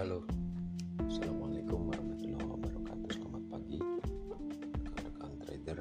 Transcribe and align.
Halo, 0.00 0.24
Assalamualaikum 1.12 1.92
warahmatullahi 1.92 2.48
wabarakatuh. 2.48 3.20
Selamat 3.20 3.44
pagi 3.52 3.76
rekan-rekan 4.96 5.32
trader. 5.44 5.78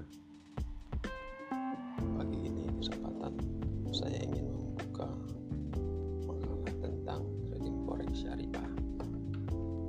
Pagi 2.19 2.39
ini 2.43 2.67
kesempatan 2.83 3.39
saya 3.95 4.19
ingin 4.19 4.51
membuka 4.51 5.07
Pengalaman 6.27 6.75
tentang 6.83 7.31
trading 7.47 7.79
forex 7.87 8.11
syariah 8.19 8.69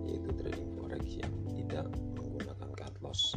Yaitu 0.06 0.30
trading 0.38 0.70
forex 0.78 1.02
yang 1.10 1.34
tidak 1.50 1.90
menggunakan 2.14 2.70
cut 2.78 2.94
loss 3.02 3.34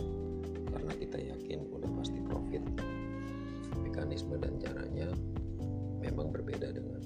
Karena 0.70 0.94
kita 0.94 1.18
yakin 1.18 1.73
udah 1.73 1.89
pasti 1.98 2.21
profit. 2.21 2.62
Mekanisme 3.82 4.38
dan 4.38 4.62
caranya 4.62 5.10
memang 6.05 6.30
berbeda 6.30 6.70
dengan 6.70 7.02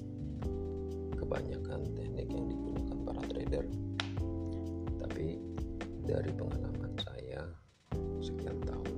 kebanyakan 1.16 1.88
teknik 1.96 2.28
dari 6.08 6.32
pengalaman 6.32 6.96
saya 7.04 7.44
sekian 8.24 8.56
tahun 8.64 8.96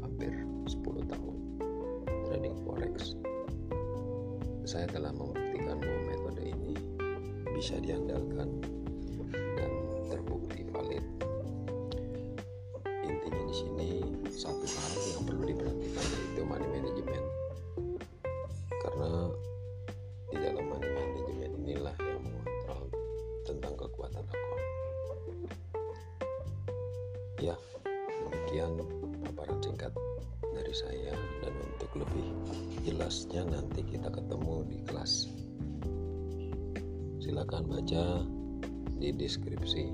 hampir 0.00 0.32
10 0.64 0.80
tahun 1.04 1.36
trading 2.24 2.56
forex. 2.64 3.12
Saya 4.64 4.88
telah 4.88 5.12
membuktikan 5.12 5.76
bahwa 5.76 6.00
metode 6.08 6.48
ini 6.48 6.72
bisa 7.52 7.76
diandalkan 7.84 8.64
dan 9.60 9.72
terbukti 10.08 10.64
valid. 10.72 11.04
Intinya 13.04 13.42
di 13.44 13.54
sini 13.54 13.90
satu 14.32 14.64
hal 14.64 14.92
yang 15.04 15.22
perlu 15.28 15.44
diperhatikan 15.52 16.04
yaitu 16.16 16.42
money 16.48 16.68
management. 16.72 17.26
Karena 18.88 19.12
ya 27.38 27.54
demikian 28.26 28.82
paparan 29.24 29.58
singkat 29.62 29.92
dari 30.42 30.74
saya 30.74 31.14
dan 31.42 31.54
untuk 31.54 31.90
lebih 32.02 32.26
jelasnya 32.82 33.46
nanti 33.46 33.80
kita 33.86 34.10
ketemu 34.10 34.66
di 34.66 34.78
kelas. 34.90 35.30
Silakan 37.22 37.64
baca 37.70 38.26
di 38.98 39.14
deskripsi. 39.14 39.84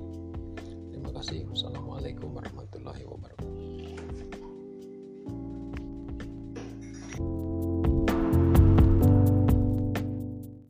Terima 0.91 1.11
kasih. 1.13 1.45
Wassalamualaikum 1.51 2.33
warahmatullahi 2.33 2.74